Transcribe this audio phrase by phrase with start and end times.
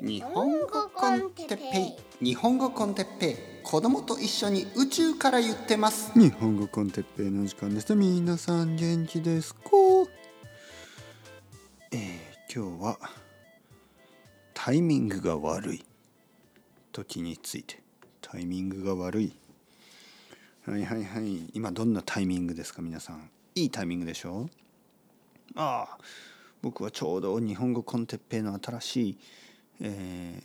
[0.00, 2.24] 日本語コンテッペイ。
[2.24, 3.36] 日本語コンテッペイ。
[3.64, 6.12] 子供と一緒に宇宙から言ってます。
[6.18, 9.60] 日本語コンテッペイの時間です皆さん元気ですか？
[11.90, 12.98] えー、今日は
[14.54, 15.84] タイミングが悪い
[16.92, 17.80] 時について。
[18.20, 19.32] タイミングが悪い。
[20.64, 21.50] はいはいはい。
[21.54, 22.82] 今どんなタイミングですか？
[22.82, 23.30] 皆さん。
[23.56, 24.48] いいタイミングでしょ？
[25.56, 25.98] ああ
[26.62, 29.18] 僕はちょうど日本語コンテッペイの新しい
[29.80, 30.42] え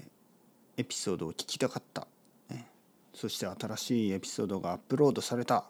[0.77, 2.07] ー、エピソードを聞きたかった、
[2.49, 2.67] ね、
[3.13, 5.65] そして新しいエピソードがアップロードされた。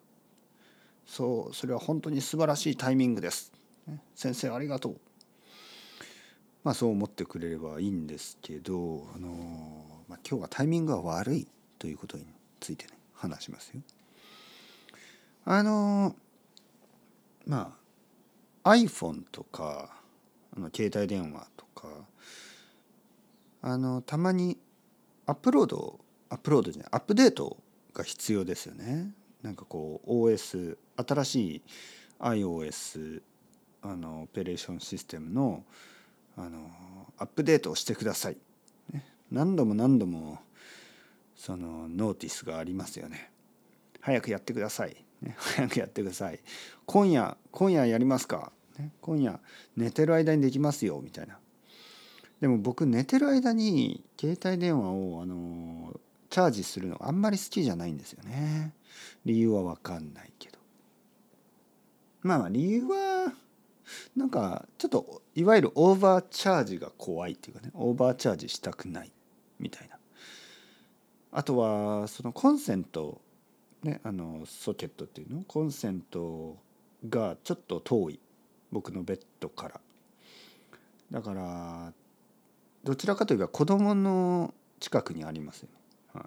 [1.05, 3.51] そうそれは本当に素晴らしいタイミングです、
[3.87, 4.97] ね、先生ありがとう。
[6.63, 12.25] まあそう思ってくれればいいんですけど、あのー、まあ、今日はタイミングが悪いということに
[12.61, 13.81] ついてね話しますよ。
[15.45, 16.13] あのー、
[17.47, 17.75] ま
[18.63, 19.89] あ iPhone とか
[20.55, 21.89] あの携帯電話とか
[23.63, 24.57] あのたまに
[25.25, 27.57] アップロードアップロードじゃないアップデート
[27.93, 29.13] が必要ですよね。
[29.41, 31.61] なんかこう OS 新しい
[32.19, 33.21] iOS
[33.81, 35.63] あのオペレーションシステムの
[36.35, 36.69] あの
[37.17, 38.37] アップデートをしてください。
[38.91, 40.39] ね、何度も何度も
[41.35, 43.31] そのノーティスがありますよね。
[44.01, 45.05] 早くやってください。
[45.21, 46.39] ね、 早くやってください。
[46.85, 48.51] 今夜今夜やりますか。
[48.77, 49.39] ね、今夜
[49.77, 51.39] 寝てる間にできますよみたいな。
[52.43, 55.97] でも僕寝てる間に携帯電話をあの
[56.29, 58.73] チャージするのあんまり好きじゃないんですよね。
[59.23, 60.59] 理由は分かんないけど。
[62.21, 63.31] まあ理由は
[64.17, 67.71] なんかちょっといわゆるオーバーチャージが怖いっていうかね。
[67.75, 69.11] オーバーチャージしたくない
[69.57, 69.97] みたいな。
[71.31, 73.21] あとはそのコンセント
[73.83, 75.43] ねあのソケットっていうの？
[75.47, 76.57] コンセント
[77.07, 78.19] がちょっと遠い。
[78.69, 79.79] 僕のベッドから。
[81.09, 81.93] だから
[82.83, 85.69] どちらかといえば子供の近くにありますよ、
[86.13, 86.21] は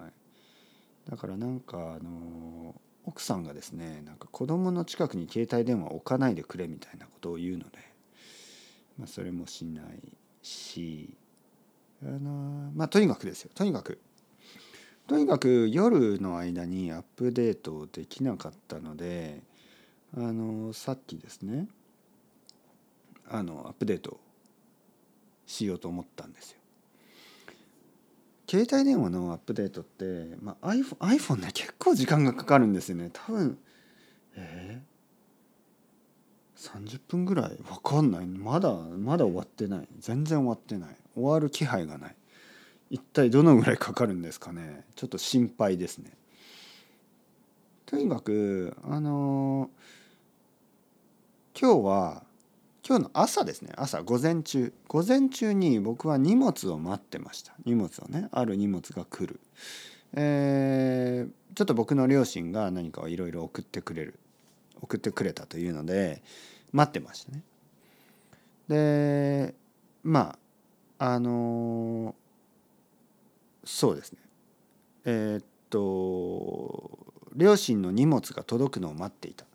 [1.07, 7.77] い、だからなんかあの奥さんがですねなんか子供の近くに携帯電話置かないでくれみたいなことを言うので、
[8.97, 9.85] まあ、それもしない
[10.41, 11.15] し
[12.03, 13.51] あのまあとにかくですよ。
[13.55, 13.99] とにかく。
[15.07, 19.41] とにかく夜の間にアップデートできなかったので
[20.15, 21.67] あのさっきですね
[23.29, 24.19] あのアップデート
[25.47, 26.57] しようと思ったんですよ。
[28.49, 33.09] 携帯電話のアップデートって、まあ、iPhone, iPhone ね結構時間がかかるんですよね。
[33.11, 33.57] 多分
[34.35, 37.57] えー、30分ぐらい？
[37.57, 38.25] 分かんない。
[38.25, 39.87] まだまだ終わってない。
[39.99, 40.95] 全然終わってない。
[41.15, 42.15] 終わる気配がない。
[42.89, 44.85] 一体どのぐらいかかるんですかね。
[44.95, 46.11] ちょっと心配ですね。
[47.85, 52.23] とにかくあのー、今日は
[52.87, 53.73] 今日の朝ですね。
[53.75, 54.71] 朝午前中。
[54.87, 57.53] 午前中に僕は荷物を待ってました。
[57.65, 58.29] 荷物をね。
[58.31, 59.41] ある荷物が来る、
[60.13, 64.17] えー、ちょっと僕の両親が何かをいろいろ送ってくれる。
[64.79, 66.21] 送ってくれたというので
[66.71, 67.43] 待ってましたね。
[68.69, 69.53] で
[70.03, 70.37] ま
[70.97, 74.19] ああのー、そうですね。
[75.03, 76.89] えー、っと
[77.35, 79.46] 両親の荷物が届くのを待っていた。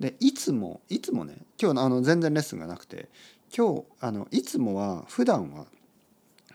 [0.00, 3.10] でいつもいつもね今日あの全然レッスンがなくて
[3.56, 5.66] 今日あのいつもは普段は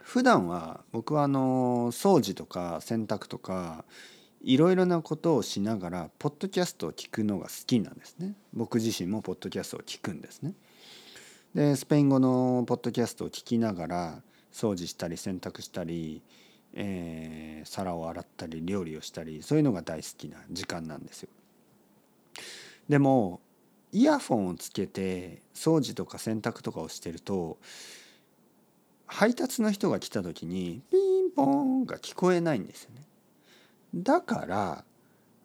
[0.01, 3.85] 普段は僕はあの掃除とか洗濯とか
[4.43, 8.35] いろいろなことをしながらポッドキャストを聞くのが好きなんですね。
[8.53, 10.53] 僕自身もポッドキャストを聞くんですね。
[11.55, 14.21] でスペイン語のポッドキャストを聞きながら
[14.53, 16.21] 掃除したり洗濯したり、
[16.73, 21.29] えー、皿を洗ったり料理をしたりそういうのが大好きな時間なんですよ。
[22.89, 23.41] でも
[23.91, 27.57] イヤフォンをつけて掃除とか洗濯とかをしてると
[29.07, 33.03] 配達の人が来た時にピンポンが聞こえないんですよね。
[33.95, 34.83] だから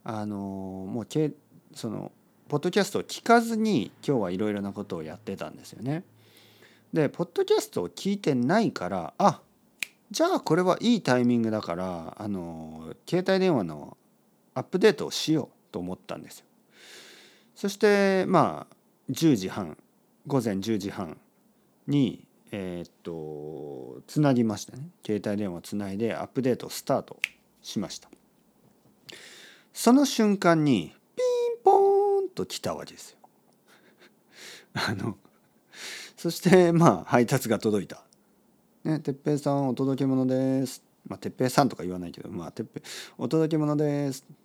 [0.03, 1.33] あのもうけ
[1.75, 2.11] その
[2.49, 6.03] ポッドキャストを聞かずに今日はいろいろなことをやってたんですよね。
[6.93, 9.41] でポッドキャストを聞いてないからあ
[10.11, 13.97] じゃあこれはいいタイミングだからあの携帯電話の
[14.55, 16.47] アップデートをしようと思ったんですよ。
[17.61, 18.75] そしてまあ
[19.11, 19.77] 10時半
[20.27, 21.19] 午前10時半
[21.87, 24.89] にえー、っとつなぎましたね。
[25.05, 27.21] 携帯電話つないでアップデートスタート
[27.61, 28.09] しました。
[29.75, 31.23] その瞬間にピ
[31.61, 33.19] ンポーンと来たわけですよ。
[34.73, 35.19] あの
[36.17, 38.03] そしてまあ配達が届いた
[38.85, 42.87] 「ね哲平さんお届け物です」まあ哲平さんとか言わないけどまあ哲平
[43.19, 44.37] お届け物ですっ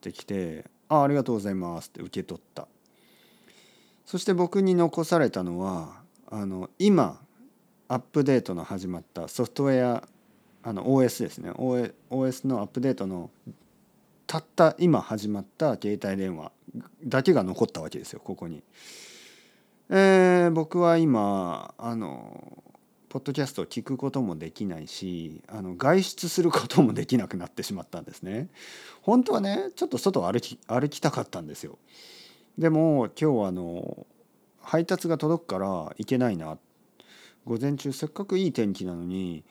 [0.00, 2.68] て来てあありがとうございます」って受け取った
[4.04, 7.20] そして僕に残されたのはあの今
[7.88, 10.08] アップデートの始まったソフトウェア
[10.62, 13.30] あの OS ですね OS のアップデートの
[14.26, 16.52] たった今始まった携帯電話
[17.04, 18.62] だけが残ったわけですよここに。
[19.90, 22.62] えー、僕は今あの
[23.12, 28.48] ポッドキャストを聞くこともできないしあの外出することもできなくなってしまったんですね。
[29.02, 31.76] 本当はねちょっと外を歩き歩きたかったんですよ。
[32.56, 34.06] でも今日はあの
[34.62, 35.66] 配達が届くから
[35.98, 36.56] 行けないな
[37.44, 39.44] 午前中せっかくいい天気なのに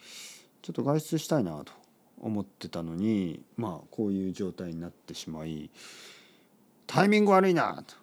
[0.63, 1.71] ちょっと外出したいなと
[2.19, 5.69] 思ってたのにまあこういう状態になってしまい
[6.87, 7.93] タイミング悪いなと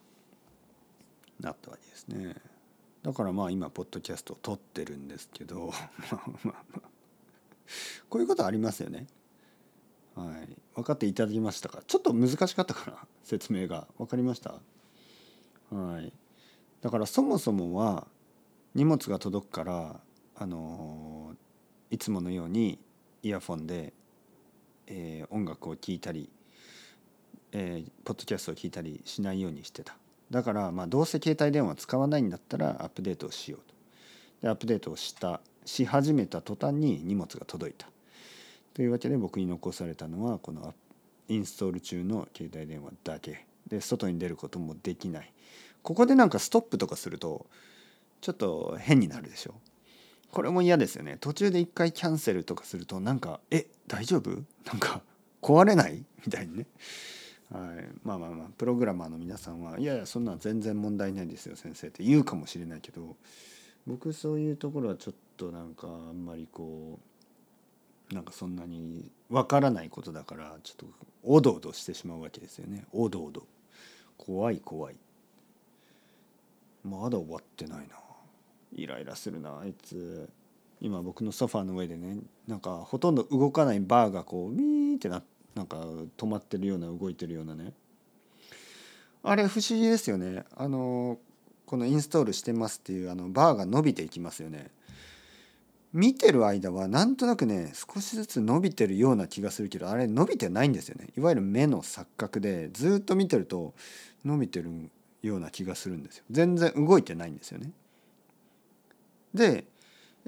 [1.41, 2.48] なったわけですね。
[3.03, 5.71] だからまあ今ポッドキャストを撮ってるんですけど
[6.11, 6.89] まあまあまあ
[8.09, 9.07] こういうことありますよね。
[10.15, 11.83] はい、分かっていただきましたか？
[11.87, 12.99] ちょっと難しかったかな？
[13.23, 13.87] 説明が。
[13.99, 14.61] 分かりました？
[15.71, 16.13] はい。
[16.81, 18.09] だからそもそもは
[18.75, 20.01] 荷物が届くから
[20.35, 21.37] あの
[21.91, 22.79] いつものように
[23.23, 23.93] イヤフォンで、
[24.87, 26.31] えー、音楽を聴いたり、
[27.53, 29.97] えー、ポッドキャストを聞いたりしないようにしてた。
[30.31, 33.75] だからまあどうせ携帯電話使わないんだったらアップデートをしようと。
[34.43, 37.89] でアップデートをしたし始めた途端に荷物が届いた。
[38.75, 40.75] というわけで僕に残されたのはこの
[41.29, 43.47] インストール中の携帯電話だけ。
[43.67, 45.33] で外に出ることもできない。
[45.83, 47.47] ここでなんかストップとかすると
[48.21, 49.55] ちょっと変になるでしょ。
[50.31, 51.17] これも嫌ですよね。
[51.21, 54.31] 途中で一回キャンセルとかするとなんか「え大丈夫？
[54.67, 55.03] なんか
[55.41, 56.67] 壊れない?」みたいにね。
[57.51, 63.17] はい、まあまあまあプログラマーの皆さんはいやいやそんな全然問題ないですよ先生って言うかもしれないけど
[63.87, 66.99] 僕そういうところはちょっとなんかあんまりこ
[68.11, 70.87] うなんかそんなにわからないことだからちょっと
[71.23, 72.85] おどおどしてしまうわけですよね。
[72.93, 73.47] おどおど。
[74.17, 74.97] 怖い怖い。
[76.85, 77.97] まだ終わってないな。
[78.75, 79.59] イライラするな。
[79.61, 80.29] あいつ
[80.81, 85.77] 今僕のソファーの上でねなんかほとんど動かないバーがこうミーってなってなんか
[86.17, 87.73] 止まってるような動いてるようなね。
[89.25, 90.45] あれ不思議ですよね。
[90.57, 91.19] あの
[91.67, 94.71] このインストールしてますっていうあのバーが伸びていきますよね。
[95.93, 101.09] 見てる間はなんとなくね少しずつ伸びてるような気がするけどあれ伸びてないんですよね。
[101.17, 103.75] いわゆる目の錯覚でずっと見てると
[104.25, 104.71] 伸びてる
[105.23, 106.25] ような気がするんですよ。
[106.31, 107.73] 全然動いてないんですよね。
[109.35, 109.65] で、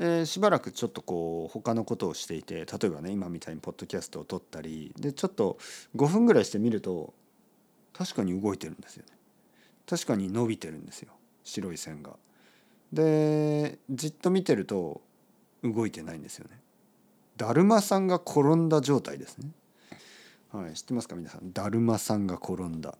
[0.02, 5.58] えー、しばらくちょっとこう他のことをしていて例えばね今みたいにポッドキャストを撮ったりでちょっと
[5.94, 7.12] 5分ぐらいしてみると
[7.92, 9.12] 確かに動いてるんですよね
[9.86, 11.12] 確かに伸びてるんですよ
[11.44, 12.12] 白い線が。
[12.92, 15.02] でじっと見てると
[15.62, 16.58] 動いてないんですよね。
[17.36, 19.50] だるまさんが転んだ状態ですね。
[20.52, 21.52] はい、知ってますか皆さん？
[21.52, 22.96] だるまさんが転んだ。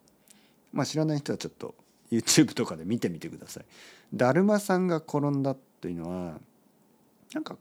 [0.73, 1.75] まあ知らない人はちょっと
[2.11, 3.65] YouTube とかで見てみてください。
[4.13, 6.39] だるまさんが転んだというのは
[7.35, 7.57] なんか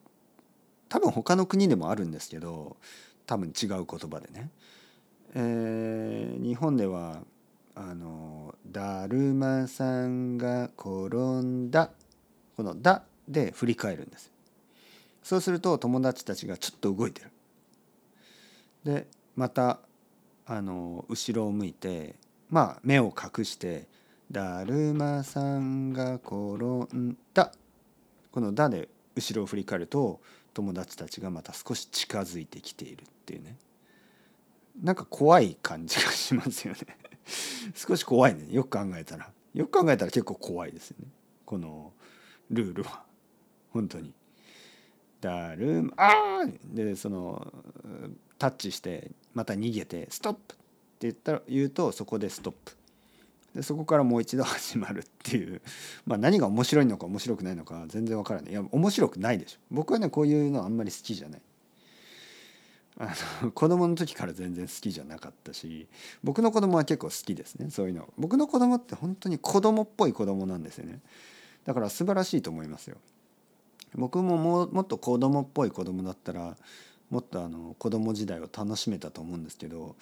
[0.88, 2.78] 多分他の国でもあるんですけど
[3.26, 4.50] 多分違う言葉でね、
[5.36, 7.22] えー、日本では
[7.76, 11.92] あの「だるまさんが転んだ」
[12.58, 14.32] この「だ」で振り返るんです
[15.24, 17.32] そうすると友達たちがちょっと動いてる。
[18.84, 19.80] でまた
[20.46, 22.16] あの後ろを向いて
[22.50, 23.88] まあ目を隠して
[24.32, 26.36] 「だるまさんが転
[26.98, 27.52] んだ」
[28.32, 30.22] この「だ」で後ろを振り返ると
[30.54, 33.58] 友達たちがまた少し近づいてきているっていうね。
[34.82, 36.80] なんか怖い感じがしますよね。
[37.76, 38.48] 少し怖いね。
[38.50, 39.32] よく考えたら。
[39.54, 41.08] よく考えたら結構怖いですよね。
[41.46, 41.94] この
[42.50, 43.04] ルールは。
[43.72, 44.14] 本当に。
[45.22, 47.54] だるあでその
[48.38, 50.64] タッチしてまた逃げて「ストップ!」って
[51.02, 52.79] 言ったら言うとそこでストップ。
[53.60, 55.62] でそこからもう一度始まるっていう。
[56.08, 58.52] まあ何が面白いのか面白くないのか全然わからない。
[58.52, 59.60] いや面白くないでしょ。
[59.70, 61.42] 僕はねこういうのあんまり好きじゃない。
[63.00, 63.14] あ
[63.44, 65.90] の 子供の時から全然好きじゃなかったし
[66.24, 67.70] 僕の子供は結構好きですね。
[67.70, 68.08] そういうの。
[68.18, 71.02] 僕の子供って本当に子供っぽい子供なんですよね。
[71.66, 72.96] だから素晴らしいと思いますよ。
[73.94, 76.56] 僕もももっと子供っぽい子供だったら
[77.10, 79.98] もっとあの子供時代を楽しめたと思うんですけど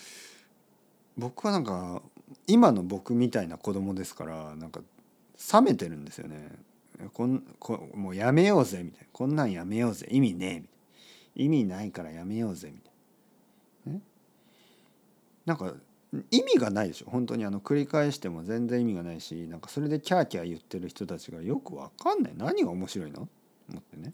[1.17, 2.03] 僕はなんか
[2.45, 4.81] 今の僕みたいな子供ですからなんか
[5.53, 6.49] 冷めてるんですよね。
[7.13, 9.07] こんこもうやめようぜみたいな。
[9.13, 10.69] こんなんやめようぜ意味ねえみたい
[11.37, 11.43] な。
[11.45, 12.91] 意味ないからやめようぜみたい
[13.85, 14.01] な、ね、
[15.45, 15.73] なんか
[16.31, 17.09] 意味がないでしょ。
[17.09, 22.33] 本当にあの繰り返しても全然意味がないしなんかそれでキャーキャー言ってる人たちがよく分かんない。
[22.35, 23.27] 何が面白いの？
[23.69, 24.13] 思ってね。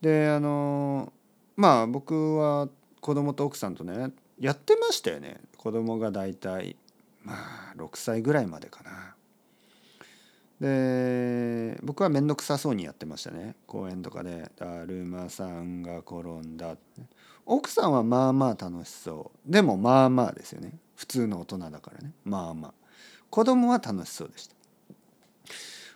[0.00, 1.12] であの
[1.56, 2.68] まあ僕は
[3.00, 5.40] 子供と奥さんとねやってましたよね。
[5.56, 6.76] 子供が大体
[7.28, 9.14] まあ6歳ぐらいまでかな。
[10.60, 13.54] で僕は面倒くさそうにやってましたね。
[13.66, 16.76] 公園とかで「だるまさんが転んだ」
[17.46, 19.50] 奥さんはまあまあ楽しそう。
[19.50, 20.78] でもまあまあですよね。
[20.96, 22.12] 普通の大人だからね。
[22.24, 22.74] まあまあ。
[23.30, 24.56] 子供は楽しそうでした。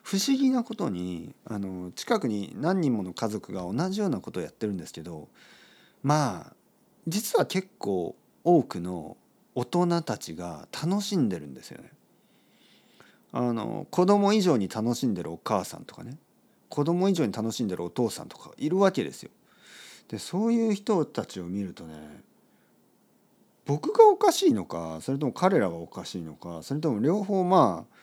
[0.03, 5.29] 不思議なことにあの近くに何人もの家族が同じようなことをやってるんですけど
[6.03, 6.57] まあ
[7.07, 9.17] 実は結構多くの
[9.55, 11.91] 大人たちが楽しんでるんですよね。
[13.33, 16.19] あの子供以上に楽しんでるお母さんとかね
[16.69, 19.31] 子供以上に楽しんでるお父さんとかいるわけですよ。
[20.09, 21.95] でそういう人たちを見るとね
[23.65, 27.97] 僕がおかしいのかそれとも彼らがおかしいのかそれとも両方まあ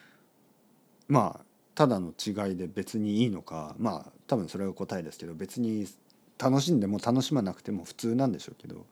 [1.08, 5.88] まあただの違いで別にいいのかまあ多分それが答えですけど別に
[6.40, 8.86] 楽しんでも楽しまなくても普通なんでしょうけど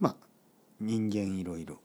[0.00, 0.16] まあ
[0.82, 1.80] 人間いろいろ。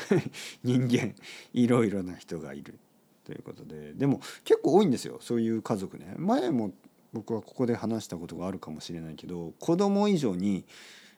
[0.64, 1.14] 人間
[1.52, 2.78] いろいろな人がいる
[3.24, 3.92] ということで。
[3.94, 5.18] でも結構多いんですよ。
[5.20, 6.14] そういう家族ね。
[6.18, 6.72] 前も
[7.12, 10.64] 僕はここで話したことがあるかもしれないけど子供以上に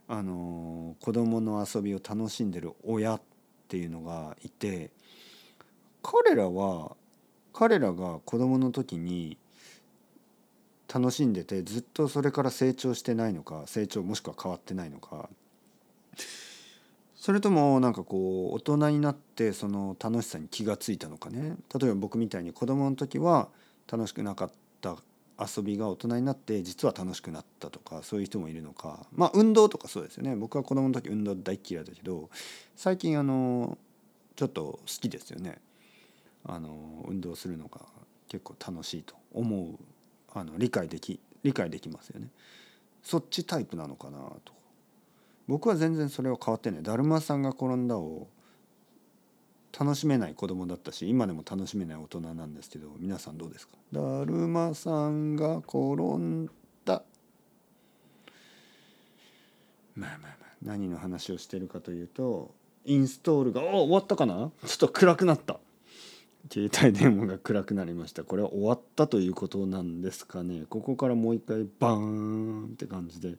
[0.08, 3.22] あの子供の遊びを楽しんでる親っ
[3.68, 4.90] ていうのがいて
[6.02, 6.96] 彼らは
[7.52, 9.38] 彼らが子供の時に
[10.92, 15.28] 楽しんでてずっとそれから成長してないのか成長もしくは変わってないのか
[17.22, 21.54] それともなんかこう大人になってその楽しさに気が付いたのかね？
[21.72, 23.48] 例えば僕みたいに子供の時は
[23.88, 24.50] 楽しくなかっ
[24.80, 24.96] た
[25.38, 29.06] 遊びが大人になって実は楽しくなったとかそういう人もいるのか。
[29.14, 30.34] まあ運動とかそうですよね。
[30.34, 32.28] 僕は子供の時運動大嫌いだけど
[32.74, 33.78] 最近あの
[34.34, 35.60] ちょっと好きですよね。
[36.44, 37.82] あの運動するのが
[38.26, 39.78] 結構楽しいと思う。
[40.34, 42.26] あの理解でき理解できますよね。
[43.00, 44.52] そっちタイプなのかなと
[45.48, 48.28] 僕は全然それは変わってない「だるまさんが転んだ」を
[49.78, 53.76] 楽しめない子供だったし今でも楽しめない大人なんですけど皆さんどうですか？
[53.92, 55.78] だるまさんが転
[56.18, 56.46] ん
[56.84, 57.02] だ。
[59.94, 64.50] まあまあまあ何の話をしてるかというとインストールがお終わったかな？
[64.66, 65.58] ちょっと暗くなった。
[66.50, 68.24] 携帯電話が暗くなりました。
[68.24, 70.64] これは終わったということなんですかね。
[70.68, 73.36] ここからもう一回バーンって感じで。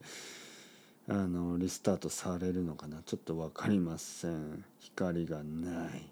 [1.09, 3.01] あのリスタートされるのかな？
[3.05, 4.63] ちょっと分かりません。
[4.79, 6.09] 光がない。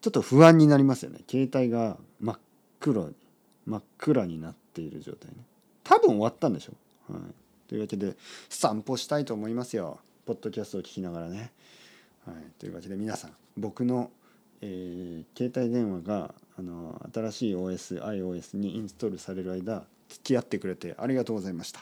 [0.00, 1.20] ちょっと不安になりますよね。
[1.30, 2.38] 携帯が真っ
[2.80, 3.14] 黒に
[3.66, 5.36] 真っ暗になっている状態ね
[5.84, 6.72] 多分終わったんでしょ
[7.10, 7.22] う、はい、
[7.68, 8.16] というわけで
[8.48, 9.98] 散歩したいと思いますよ。
[10.26, 11.52] ポッドキャストを聞きながらね、
[12.26, 14.10] はい、というわけで皆さん僕の、
[14.60, 21.80] えー、携帯電話があの新しい OS iOS にインストールされる間付き合ってくれてありがとうございました。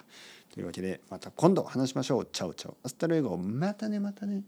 [0.59, 2.29] というわけでまた今度話しましょう。
[2.33, 2.77] chao chao。
[2.83, 3.37] hasta luego。
[3.37, 4.43] またねまたね。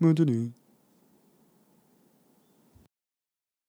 [0.00, 0.59] またね。